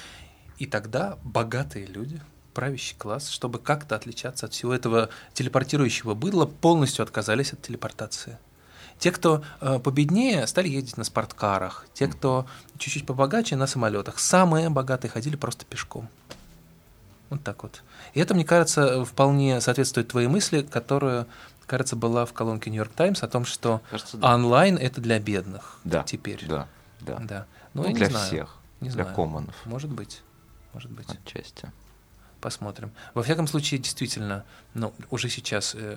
[0.58, 2.20] И тогда богатые люди,
[2.52, 8.38] правящий класс, чтобы как-то отличаться от всего этого телепортирующего быдла, полностью отказались от телепортации.
[8.98, 11.86] Те, кто э, победнее, стали ездить на спорткарах.
[11.94, 12.46] Те, кто
[12.78, 14.18] чуть-чуть побогаче, на самолетах.
[14.18, 16.08] Самые богатые ходили просто пешком.
[17.30, 17.82] Вот так вот.
[18.14, 21.26] И это, мне кажется, вполне соответствует твоей мысли, которую,
[21.66, 24.34] кажется, была в колонке Нью-Йорк Таймс о том, что кажется, да.
[24.34, 26.44] онлайн это для бедных да, теперь.
[26.46, 26.68] Да,
[27.00, 27.18] да.
[27.20, 27.46] да.
[27.74, 29.14] Ну, ну, для знаю, всех, не для знаю.
[29.14, 29.54] коммонов.
[29.66, 30.22] Может быть,
[30.72, 31.08] может быть.
[31.10, 31.70] Отчасти.
[32.40, 32.92] Посмотрим.
[33.14, 35.96] Во всяком случае, действительно, ну, уже сейчас э,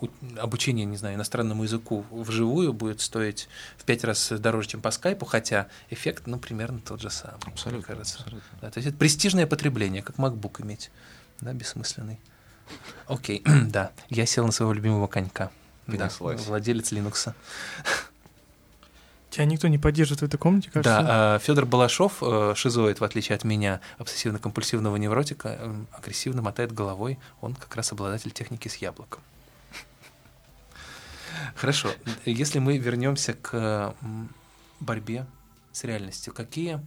[0.00, 4.90] у, обучение, не знаю, иностранному языку вживую будет стоить в пять раз дороже, чем по
[4.90, 7.38] скайпу, хотя эффект, ну, примерно тот же самый.
[7.46, 7.86] Абсолютно.
[7.86, 8.18] кажется.
[8.18, 8.58] абсолютно.
[8.60, 10.90] Да, то есть это престижное потребление, как MacBook иметь,
[11.40, 12.18] да, бессмысленный.
[13.06, 15.52] Окей, да, я сел на своего любимого конька.
[15.86, 17.32] Да, владелец Linux.
[19.36, 21.02] Тебя никто не поддерживает в этой комнате, кажется?
[21.02, 27.18] Да, Федор Балашов, э, шизоид, в отличие от меня, обсессивно-компульсивного невротика, э, агрессивно мотает головой.
[27.42, 29.20] Он как раз обладатель техники с яблоком.
[31.54, 31.90] Хорошо.
[32.24, 33.94] Если мы вернемся к
[34.80, 35.26] борьбе
[35.70, 36.80] с реальностью, какие...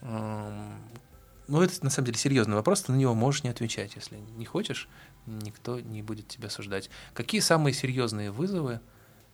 [0.00, 3.96] Ну, это на самом деле серьезный вопрос, ты на него можешь не отвечать.
[3.96, 4.88] Если не хочешь,
[5.26, 6.88] никто не будет тебя осуждать.
[7.12, 8.80] Какие самые серьезные вызовы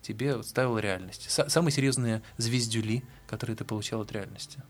[0.01, 1.29] тебе ставила реальность?
[1.29, 4.61] Самые серьезные звездюли, которые ты получал от реальности?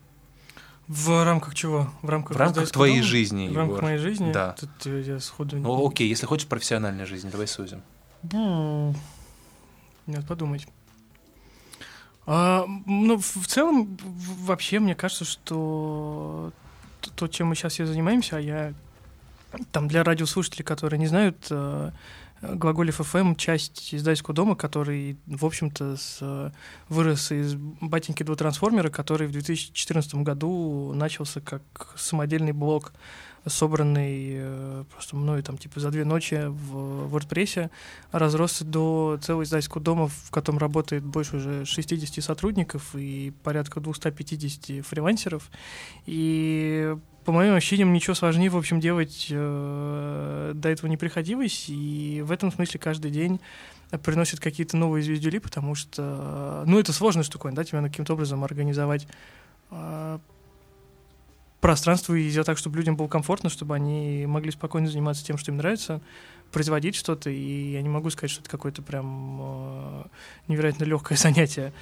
[0.88, 1.88] В рамках чего?
[2.02, 3.06] В рамках, в рамках твоей дома?
[3.06, 3.82] жизни, В рамках Егор.
[3.84, 4.32] моей жизни?
[4.32, 4.56] Да.
[4.58, 5.56] Тут я сходу...
[5.56, 7.82] Ну, окей, если хочешь профессиональной жизни, давай сузим.
[10.06, 10.66] Нет, подумать.
[12.26, 16.52] А, ну, в целом, вообще, мне кажется, что
[17.16, 18.74] то, чем мы сейчас все занимаемся, а я
[19.72, 21.90] там для радиослушателей, которые не знают, э,
[22.42, 26.52] Глаголев ФМ— часть издательского дома, который, в общем-то, с,
[26.88, 31.62] вырос из батеньки два трансформера, который в 2014 году начался как
[31.96, 32.92] самодельный блок,
[33.46, 37.70] собранный э, просто мною там типа за две ночи в WordPress,
[38.12, 44.84] разросся до целого издательского дома, в котором работает больше уже 60 сотрудников и порядка 250
[44.84, 45.50] фрилансеров.
[46.06, 52.22] И по моим ощущениям, ничего сложнее, в общем, делать э, до этого не приходилось, и
[52.24, 53.40] в этом смысле каждый день
[53.98, 59.06] приносит какие-то новые звездюли, потому что, ну, это сложная штука, да, тебя каким-то образом организовать
[59.70, 60.18] э,
[61.60, 65.50] пространство и сделать так, чтобы людям было комфортно, чтобы они могли спокойно заниматься тем, что
[65.50, 66.00] им нравится,
[66.50, 70.04] производить что-то, и я не могу сказать, что это какое-то прям э,
[70.48, 71.72] невероятно легкое занятие.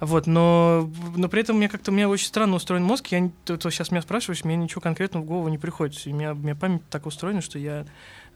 [0.00, 3.06] Вот, но, но при этом у меня как-то у меня очень странно устроен мозг.
[3.08, 6.00] Я то, то сейчас меня спрашиваешь, мне ничего конкретного в голову не приходит.
[6.06, 7.86] У меня, у меня память так устроена, что я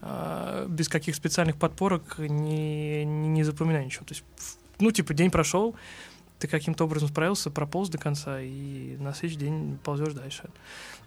[0.01, 4.05] э, без каких специальных подпорок не, не, не запоминаю ничего.
[4.05, 4.25] То есть,
[4.79, 5.75] ну, типа, день прошел,
[6.39, 10.51] ты каким-то образом справился, прополз до конца, и на следующий день ползешь дальше.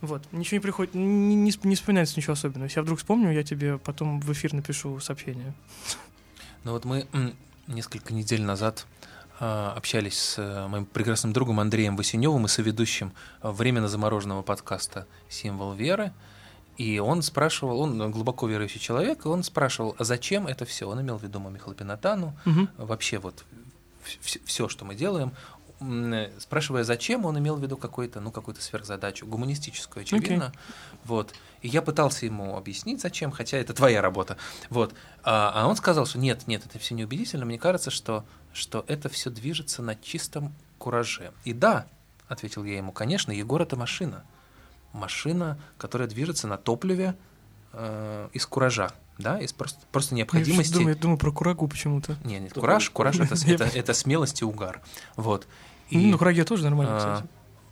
[0.02, 0.24] Вот.
[0.32, 2.65] Ничего не приходит, не, не, не вспоминается ничего особенного.
[2.65, 5.54] Если я вдруг вспомню, я тебе потом в эфир напишу сообщение.
[6.63, 7.08] Ну вот мы
[7.68, 8.88] несколько недель назад
[9.39, 15.08] а, общались с э, моим прекрасным другом Андреем Васеневым и соведущим э, временно замороженного подкаста
[15.30, 16.12] «Символ веры».
[16.78, 20.89] И он спрашивал, он глубоко верующий человек, и он спрашивал, а зачем это все?
[20.89, 22.68] Он имел в виду Мамихала Пинатану, угу.
[22.78, 23.46] вообще вот
[24.03, 25.33] все, что мы делаем,
[26.39, 30.51] спрашивая, зачем, он имел в виду какую-то, ну, какую-то сверхзадачу, гуманистическую, очевидно.
[30.53, 30.59] Okay.
[31.05, 31.33] Вот.
[31.62, 34.38] И я пытался ему объяснить, зачем, хотя это твоя работа.
[34.69, 34.93] Вот.
[35.23, 37.45] А, а он сказал, что нет, нет, это все неубедительно.
[37.45, 41.31] Мне кажется, что, что это все движется на чистом кураже.
[41.45, 41.88] И да,
[42.27, 44.25] ответил я ему, конечно, Егор это машина.
[44.91, 47.15] Машина, которая движется на топливе
[47.73, 50.71] э, из куража да, из просто, просто необходимости.
[50.71, 52.15] Я думаю, я думаю про курагу почему-то.
[52.23, 54.82] Не, нет, кураж, кураж это, это, это смелость и угар.
[55.17, 55.45] Вот.
[55.89, 57.29] И, ну, кураге тоже нормально, а, кстати.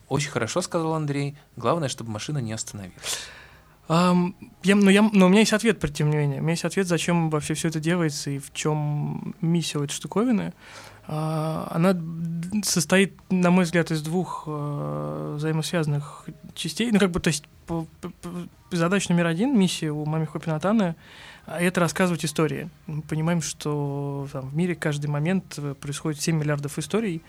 [0.09, 1.37] Очень хорошо, сказал Андрей.
[1.55, 2.97] Главное, чтобы машина не остановилась.
[3.87, 6.39] Um, я, но, я, но у меня есть ответ, тем не менее.
[6.39, 10.53] У меня есть ответ, зачем вообще все это делается и в чем миссия этой штуковины.
[11.07, 11.97] Uh, она
[12.63, 16.91] состоит, на мой взгляд, из двух uh, взаимосвязанных частей.
[16.91, 17.45] Ну, как бы, то есть,
[18.71, 20.95] задача номер один, миссия у Мами Хопинатана
[21.47, 22.69] а это рассказывать истории.
[22.87, 27.21] Мы понимаем, что там, в мире каждый момент э, происходит 7 миллиардов историй,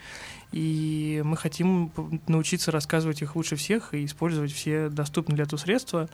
[0.52, 1.92] и мы хотим
[2.26, 6.08] научиться рассказывать их лучше всех и использовать все доступные для этого средства.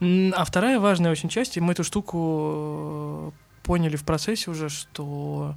[0.00, 5.54] А вторая важная очень часть, и мы эту штуку э, поняли в процессе уже, что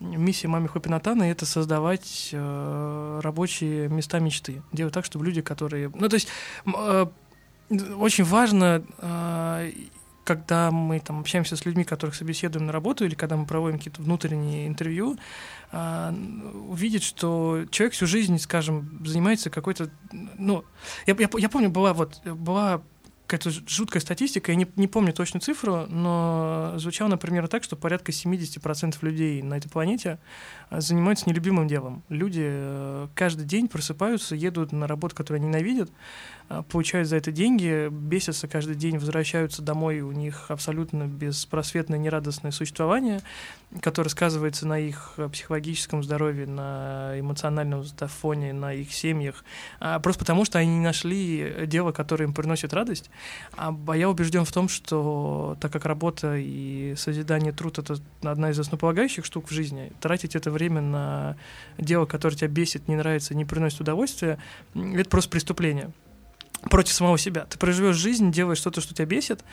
[0.00, 4.62] миссия маме Хопинатана это создавать э, рабочие места мечты.
[4.72, 5.90] Делать так, чтобы люди, которые...
[5.94, 6.28] Ну, то есть
[6.66, 7.06] э,
[7.98, 9.72] очень важно э,
[10.24, 14.02] когда мы там общаемся с людьми, которых собеседуем на работу, или когда мы проводим какие-то
[14.02, 15.18] внутренние интервью,
[16.68, 20.64] увидеть, что человек всю жизнь, скажем, занимается какой-то, ну,
[21.06, 22.82] я, я, я помню, была вот была
[23.26, 28.12] какая-то жуткая статистика, я не, не помню точную цифру, но звучало, например, так, что порядка
[28.12, 30.18] 70% людей на этой планете
[30.68, 32.02] а, занимаются нелюбимым делом.
[32.10, 35.90] Люди э, каждый день просыпаются, едут на работу, которую они ненавидят,
[36.50, 42.50] а, получают за это деньги, бесятся каждый день, возвращаются домой, у них абсолютно беспросветное, нерадостное
[42.50, 43.22] существование,
[43.80, 49.44] которое сказывается на их психологическом здоровье, на эмоциональном фоне, на их семьях,
[49.80, 53.10] а, просто потому что они не нашли дело, которое им приносит радость.
[53.56, 58.58] А я убежден в том, что так как работа и созидание труд— это одна из
[58.58, 61.36] основополагающих штук в жизни, тратить это время на
[61.78, 64.38] дело, которое тебя бесит, не нравится, не приносит удовольствия,
[64.74, 65.90] это просто преступление
[66.70, 67.46] против самого себя.
[67.48, 69.44] Ты проживешь жизнь, делаешь что-то, что тебя бесит.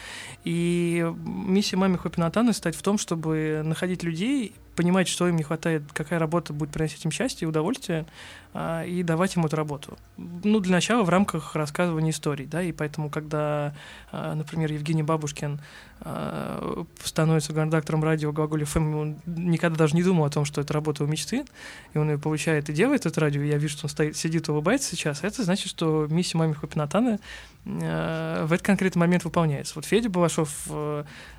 [0.43, 5.84] И миссия маме Хопинатаны стать в том, чтобы находить людей, понимать, что им не хватает,
[5.93, 8.05] какая работа будет приносить им счастье и удовольствие,
[8.53, 9.97] а, и давать им эту работу.
[10.17, 13.73] Ну, для начала в рамках рассказывания историй, да, и поэтому, когда,
[14.12, 15.62] а, например, Евгений Бабушкин
[16.01, 20.73] а, становится редактором радио Глаголь ФМ, он никогда даже не думал о том, что это
[20.73, 21.45] работа у мечты,
[21.93, 24.49] и он ее получает и делает это радио, и я вижу, что он стоит, сидит
[24.49, 27.19] улыбается сейчас, это значит, что миссия маме Хопинатаны
[27.63, 29.73] в этот конкретный момент выполняется.
[29.75, 30.67] Вот Федя Балашов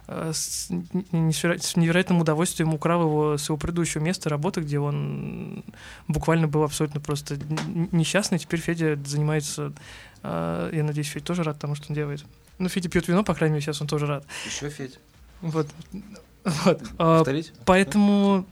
[0.06, 5.64] с невероятным удовольствием украл его с его предыдущего места работы, где он
[6.08, 7.38] буквально был абсолютно просто
[7.92, 8.38] несчастный.
[8.38, 9.72] Теперь Федя занимается,
[10.22, 12.24] я надеюсь, Федя тоже рад тому, что он делает.
[12.58, 14.24] Ну, Федя пьет вино, по крайней мере, сейчас он тоже рад.
[14.46, 14.98] Еще Федя.
[15.40, 15.68] Вот.
[16.44, 16.82] вот.
[16.96, 17.52] Повторить?
[17.64, 18.46] Поэтому,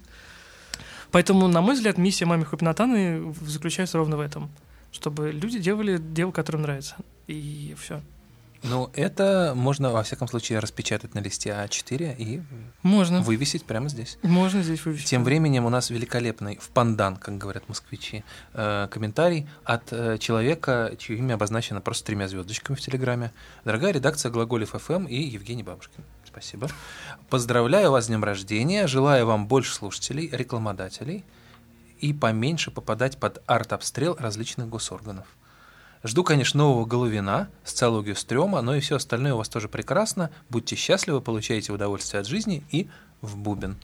[1.12, 4.50] поэтому, на мой взгляд, миссия маме Хопинатаны заключается ровно в этом.
[4.92, 6.96] Чтобы люди делали дело, которое им нравится.
[7.28, 8.00] И все.
[8.62, 12.42] Ну, это можно, во всяком случае, распечатать на листе А4 и
[12.82, 13.22] можно.
[13.22, 14.18] вывесить прямо здесь.
[14.22, 15.08] Можно здесь вывесить.
[15.08, 20.94] Тем временем у нас великолепный в пандан, как говорят москвичи, э, комментарий от э, человека,
[20.98, 23.32] чье имя обозначено просто тремя звездочками в Телеграме.
[23.64, 26.04] Дорогая редакция Глаголев ФМ и Евгений Бабушкин.
[26.26, 26.68] Спасибо.
[27.30, 31.24] Поздравляю вас с днем рождения, желаю вам больше слушателей, рекламодателей
[31.98, 35.26] и поменьше попадать под арт-обстрел различных госорганов.
[36.02, 40.30] Жду, конечно, нового Головина, социологию стрёма, но и все остальное у вас тоже прекрасно.
[40.48, 42.88] Будьте счастливы, получайте удовольствие от жизни и
[43.20, 43.76] в бубен.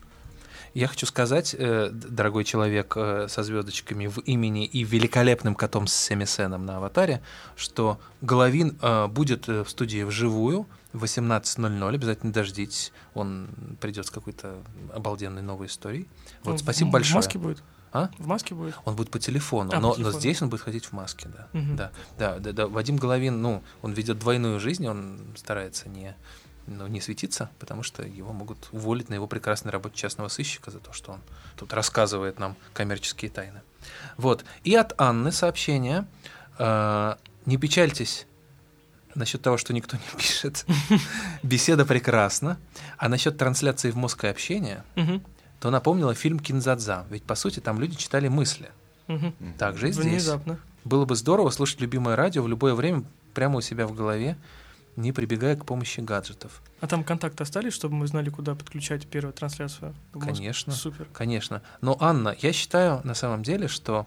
[0.73, 5.95] Я хочу сказать, э, дорогой человек э, со звездочками в имени и великолепным котом с
[5.95, 7.23] семисеном на аватаре,
[7.55, 11.95] что Головин э, будет в студии вживую в 18.00.
[11.95, 12.93] Обязательно дождитесь.
[13.15, 13.49] Он
[13.81, 14.59] придет с какой-то
[14.93, 16.09] обалденной новой историей.
[16.45, 17.15] Вот, ну, спасибо большое.
[17.15, 17.63] В маске будет?
[17.97, 18.11] А?
[18.19, 18.75] В маске будет?
[18.85, 20.15] Он будет по телефону, а, но, по телефону.
[20.15, 21.49] но здесь он будет ходить в маске, да.
[21.59, 21.77] Угу.
[21.77, 21.93] да.
[22.19, 22.67] Да, да, да.
[22.67, 26.15] Вадим Головин, ну, он ведет двойную жизнь, он старается не
[26.67, 30.81] ну, не светиться, потому что его могут уволить на его прекрасной работе частного сыщика за
[30.81, 31.21] то, что он
[31.57, 33.63] тут рассказывает нам коммерческие тайны.
[34.17, 34.45] Вот.
[34.65, 36.07] И от Анны сообщение.
[36.59, 38.27] Э, не печальтесь
[39.15, 40.67] насчет того, что никто не пишет.
[41.43, 42.59] Беседа прекрасна.
[42.99, 44.85] А насчет трансляции в мозг и общения,
[45.61, 47.07] то напомнила фильм «Кинзадза».
[47.11, 48.71] Ведь, по сути, там люди читали мысли.
[49.59, 50.05] Так же и здесь.
[50.05, 50.59] Внезапно.
[50.85, 54.37] Было бы здорово слушать любимое радио в любое время прямо у себя в голове
[54.97, 56.63] не прибегая к помощи гаджетов.
[56.81, 59.95] А там контакты остались, чтобы мы знали, куда подключать первую трансляцию?
[60.13, 60.73] Конечно.
[60.73, 61.07] Супер.
[61.13, 61.63] Конечно.
[61.81, 64.07] Но, Анна, я считаю на самом деле, что,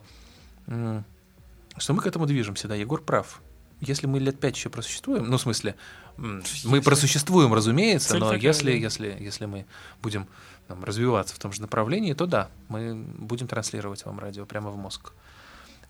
[0.66, 3.42] что мы к этому движемся, да, Егор прав.
[3.82, 5.76] Если мы лет пять еще просуществуем, ну, в смысле,
[6.18, 8.78] мы просуществуем, разумеется, Цель но такая, если, да.
[8.78, 9.66] если, если мы
[10.02, 10.28] будем
[10.68, 14.78] там, развиваться в том же направлении, то да, мы будем транслировать вам радио прямо в
[14.78, 15.14] мозг.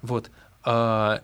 [0.01, 0.29] Вот.
[0.63, 1.21] А,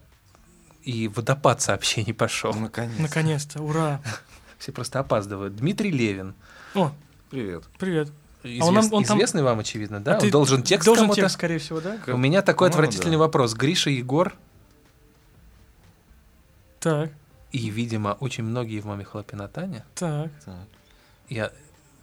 [0.83, 2.53] и водопад сообщений пошел.
[2.53, 3.01] Наконец-то.
[3.01, 4.01] Наконец-то, ура.
[4.57, 5.55] Все просто опаздывают.
[5.55, 6.33] Дмитрий Левин.
[6.73, 6.91] О,
[7.29, 7.63] привет.
[7.77, 8.09] Привет.
[8.43, 9.45] Извест, а он, он известный там...
[9.45, 10.17] вам, очевидно, да?
[10.17, 11.97] А он должен текст Должен текст, скорее всего, да?
[12.07, 13.19] У меня такой отвратительный да.
[13.19, 13.53] вопрос.
[13.53, 14.33] Гриша Егор.
[16.85, 17.09] Так.
[17.51, 19.83] И, видимо, очень многие в маме хлопинатане.
[19.95, 20.29] Так.
[20.45, 20.67] так.
[21.29, 21.51] Я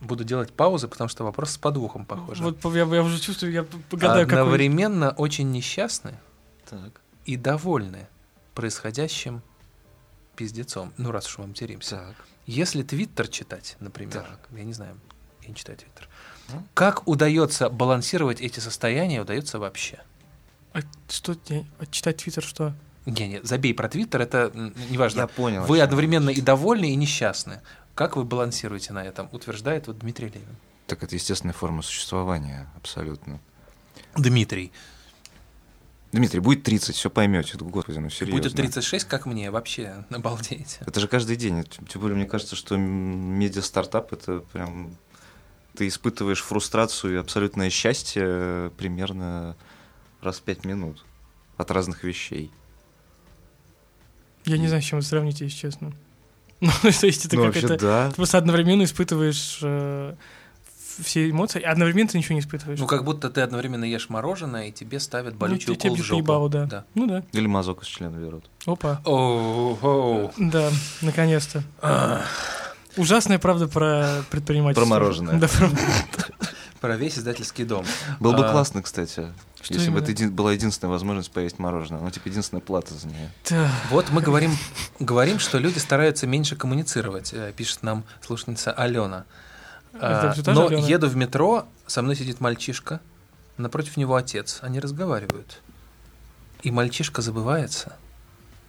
[0.01, 2.40] буду делать паузы, потому что вопрос с подвохом похож.
[2.40, 5.25] Вот я, я уже чувствую, я погадаю, Одновременно какой...
[5.25, 6.14] очень несчастны
[6.68, 7.01] так.
[7.27, 8.09] и довольны
[8.57, 9.42] происходящим
[10.35, 10.92] пиздецом.
[10.97, 11.99] Ну, раз уж мы материмся.
[11.99, 12.16] Так.
[12.47, 14.49] Если Твиттер читать, например, так.
[14.51, 14.99] я не знаю,
[15.42, 16.09] я не читаю Твиттер.
[16.53, 16.66] Ну?
[16.75, 20.01] Как удается балансировать эти состояния, удается вообще?
[20.73, 21.37] А что,
[21.79, 22.75] а читать Твиттер что?
[23.07, 24.53] Не, не, забей про Твиттер, это
[24.91, 25.23] неважно.
[25.23, 25.65] Я понял.
[25.65, 27.61] Вы одновременно и довольны, и несчастны.
[27.95, 30.57] Как вы балансируете на этом, утверждает вот Дмитрий Левин.
[30.87, 33.41] Так это естественная форма существования, абсолютно.
[34.17, 34.73] Дмитрий,
[36.12, 37.57] Дмитрий, будет 30, все поймете.
[37.59, 38.43] Господи, ну серьезно.
[38.43, 40.79] Будет 36, как мне, вообще, обалдеть.
[40.81, 41.65] Это же каждый день.
[41.65, 44.97] Тем более, мне кажется, что медиа-стартап— это прям...
[45.75, 49.57] Ты испытываешь фрустрацию и абсолютное счастье примерно
[50.21, 51.03] раз в пять минут
[51.57, 52.53] от разных вещей.
[54.44, 55.92] Я не знаю, с чем вы сравните, если честно.
[56.61, 57.76] Ну, то есть это ну, как это...
[57.76, 58.11] Да.
[58.11, 60.14] Ты просто одновременно испытываешь э,
[61.00, 62.78] все эмоции, одновременно ты ничего не испытываешь.
[62.78, 66.22] Ну, как будто ты одновременно ешь мороженое, и тебе ставят болючий ну, укол в жопу.
[66.22, 66.66] Ебало, да.
[66.66, 66.85] да.
[66.94, 67.24] Ну да.
[67.33, 68.44] Или мазок из члена берут.
[68.66, 69.00] Опа.
[69.05, 71.64] Оу, Да, наконец-то.
[72.96, 74.85] Ужасная правда про предпринимательство.
[74.85, 75.38] Про мороженое.
[75.38, 75.70] Да, про...
[76.83, 77.87] про весь издательский дом.
[78.18, 78.51] Было бы а...
[78.51, 80.05] классно, кстати, что если именно?
[80.05, 82.01] бы это была единственная возможность поесть мороженое.
[82.01, 83.31] Ну, типа, единственная плата за нее.
[83.49, 83.71] Да.
[83.88, 84.51] Вот мы говорим,
[84.99, 89.27] говорим, что люди стараются меньше коммуницировать, э, пишет нам слушница Алена.
[89.95, 90.88] А, но Алена.
[90.88, 93.01] еду в метро, со мной сидит мальчишка,
[93.59, 95.62] напротив него отец, они разговаривают.
[96.64, 97.97] И мальчишка забывается,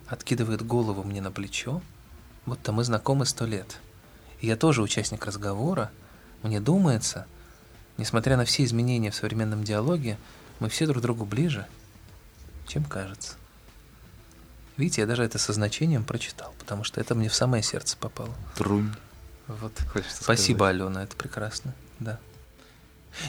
[0.07, 1.81] откидывает голову мне на плечо,
[2.45, 3.79] будто мы знакомы сто лет.
[4.39, 5.89] И я тоже участник разговора,
[6.43, 7.25] мне думается,
[7.97, 10.17] несмотря на все изменения в современном диалоге,
[10.59, 11.65] мы все друг другу ближе,
[12.67, 13.35] чем кажется.
[14.77, 18.33] Видите, я даже это со значением прочитал, потому что это мне в самое сердце попало.
[18.55, 18.91] Трунь.
[19.47, 19.73] Вот.
[19.91, 20.75] Хочется Спасибо, сказать.
[20.75, 21.75] Алена, это прекрасно.
[21.99, 22.19] Да.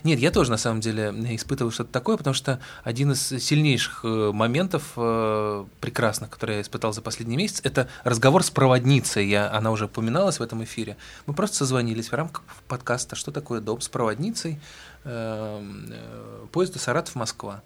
[0.03, 4.33] Нет, я тоже на самом деле испытывал что-то такое, потому что один из сильнейших э,
[4.33, 9.27] моментов э, прекрасных, который я испытал за последний месяц, это разговор с проводницей.
[9.29, 10.97] Я, она уже упоминалась в этом эфире.
[11.27, 14.59] Мы просто созвонились в рамках подкаста «Что такое дом с проводницей?»
[15.05, 17.63] э, э, поезда Саратов-Москва.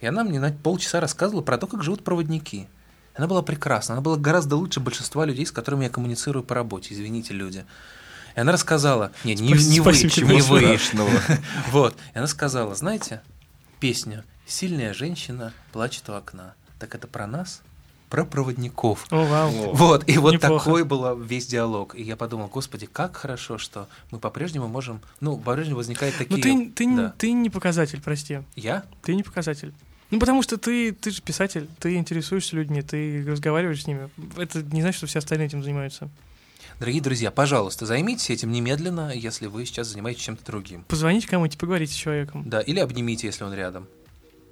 [0.00, 2.68] И она мне на полчаса рассказывала про то, как живут проводники.
[3.14, 6.94] Она была прекрасна, она была гораздо лучше большинства людей, с которыми я коммуницирую по работе,
[6.94, 7.66] извините, люди.
[8.36, 10.78] И она рассказала, не, не, не вы, не вы,
[11.70, 11.96] вот.
[12.14, 13.20] И она сказала, знаете,
[13.80, 16.54] песню «Сильная женщина плачет у окна».
[16.78, 17.62] Так это про нас?
[18.08, 19.06] Про проводников.
[19.10, 19.74] О, вау.
[19.74, 20.64] Вот, и вот Неплохо.
[20.64, 21.94] такой был весь диалог.
[21.94, 26.36] И я подумал, господи, как хорошо, что мы по-прежнему можем, ну, по-прежнему возникают такие...
[26.36, 27.14] Ну, ты, ты, да.
[27.18, 28.40] ты не показатель, прости.
[28.56, 28.84] Я?
[29.02, 29.74] Ты не показатель.
[30.10, 34.08] Ну, потому что ты, ты же писатель, ты интересуешься людьми, ты разговариваешь с ними.
[34.38, 36.08] Это не значит, что все остальные этим занимаются.
[36.78, 40.84] Дорогие друзья, пожалуйста, займитесь этим немедленно, если вы сейчас занимаетесь чем-то другим.
[40.84, 42.48] Позвоните кому-нибудь, поговорите с человеком.
[42.48, 43.88] Да, или обнимите, если он рядом.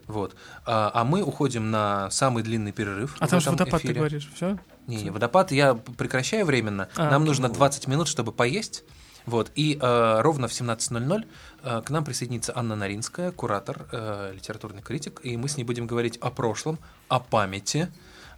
[0.08, 0.34] Вот.
[0.64, 3.16] А, а мы уходим на самый длинный перерыв.
[3.20, 3.94] А там же водопад, эфире.
[3.94, 4.58] ты говоришь, все?
[4.88, 6.88] Не, не, водопад я прекращаю временно.
[6.96, 8.82] А, Нам нужно 20 минут, чтобы поесть.
[9.24, 9.52] Вот.
[9.54, 11.24] И э, ровно в 17.00
[11.62, 15.86] э, к нам присоединится Анна Наринская, куратор, э, литературный критик, и мы с ней будем
[15.86, 16.78] говорить о прошлом,
[17.08, 17.88] о памяти,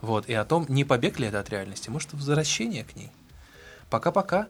[0.01, 3.11] вот, и о том, не побег ли это от реальности, может, возвращение к ней.
[3.91, 4.49] Пока-пока.